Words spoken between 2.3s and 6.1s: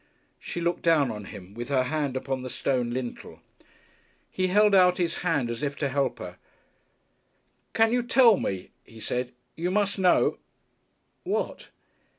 the stone lintel. He held out his hand as if to